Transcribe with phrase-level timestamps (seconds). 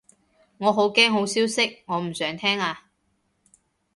[0.57, 2.89] 我好驚好消息，我唔想聽啊